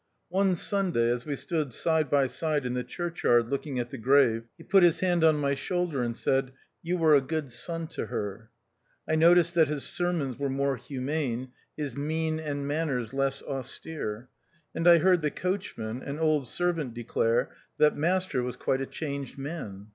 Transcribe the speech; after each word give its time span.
One 0.29 0.55
Sunday, 0.55 1.11
as 1.11 1.27
we 1.27 1.35
stood 1.35 1.71
side 1.73 2.09
by 2.09 2.25
side 2.25 2.65
in 2.65 2.73
the 2.73 2.83
churchyard 2.83 3.51
looking 3.51 3.77
at 3.77 3.91
the 3.91 3.99
grave, 3.99 4.45
he 4.57 4.63
put 4.63 4.81
his 4.81 5.01
hand 5.01 5.23
on 5.23 5.35
my 5.35 5.53
shoulder 5.53 6.01
and 6.01 6.17
said, 6.17 6.53
"You 6.81 6.97
were 6.97 7.13
a 7.13 7.21
good 7.21 7.51
son 7.51 7.85
to 7.89 8.07
her." 8.07 8.49
I 9.07 9.13
noticed 9.13 9.53
that 9.53 9.67
his 9.67 9.83
sermons 9.83 10.39
were 10.39 10.49
more 10.49 10.75
humane, 10.77 11.51
his 11.77 11.95
mien 11.95 12.39
and 12.39 12.65
manners 12.67 13.13
less 13.13 13.43
austere; 13.43 14.29
and 14.73 14.87
I 14.87 14.97
heard 14.97 15.21
the 15.21 15.29
coachman 15.29 16.01
(an 16.01 16.17
old 16.17 16.47
servant) 16.47 16.95
declare 16.95 17.51
that" 17.77 17.95
master 17.95 18.41
was 18.41 18.55
quite 18.55 18.81
a 18.81 18.87
changed 18.87 19.37
man." 19.37 19.89